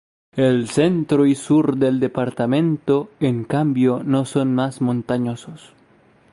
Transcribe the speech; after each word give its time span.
El 0.35 0.67
centro 0.67 1.27
y 1.27 1.35
sur 1.35 1.77
del 1.77 1.99
departamento, 1.99 3.11
en 3.19 3.43
cambio, 3.43 4.01
son 4.25 4.55
más 4.55 4.81
montañosos. 4.81 5.73